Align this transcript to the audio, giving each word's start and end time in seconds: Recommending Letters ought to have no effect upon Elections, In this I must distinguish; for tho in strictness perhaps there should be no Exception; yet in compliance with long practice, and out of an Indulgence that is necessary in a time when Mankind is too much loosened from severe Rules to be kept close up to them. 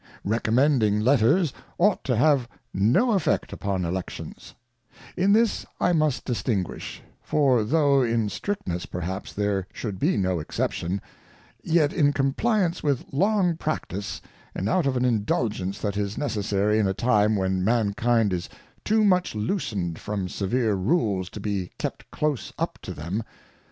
Recommending 0.23 0.99
Letters 0.99 1.53
ought 1.77 2.03
to 2.05 2.15
have 2.17 2.49
no 2.73 3.11
effect 3.11 3.53
upon 3.53 3.85
Elections, 3.85 4.55
In 5.15 5.31
this 5.31 5.63
I 5.79 5.93
must 5.93 6.25
distinguish; 6.25 7.03
for 7.21 7.63
tho 7.63 8.01
in 8.01 8.27
strictness 8.27 8.87
perhaps 8.87 9.31
there 9.31 9.67
should 9.71 9.99
be 9.99 10.17
no 10.17 10.39
Exception; 10.39 11.01
yet 11.61 11.93
in 11.93 12.13
compliance 12.13 12.81
with 12.81 13.05
long 13.13 13.57
practice, 13.57 14.23
and 14.55 14.67
out 14.67 14.87
of 14.87 14.97
an 14.97 15.05
Indulgence 15.05 15.77
that 15.83 15.95
is 15.95 16.17
necessary 16.17 16.79
in 16.79 16.87
a 16.87 16.95
time 16.95 17.35
when 17.35 17.63
Mankind 17.63 18.33
is 18.33 18.49
too 18.83 19.03
much 19.03 19.35
loosened 19.35 19.99
from 19.99 20.27
severe 20.27 20.73
Rules 20.73 21.29
to 21.29 21.39
be 21.39 21.69
kept 21.77 22.09
close 22.09 22.51
up 22.57 22.79
to 22.81 22.95
them. 22.95 23.21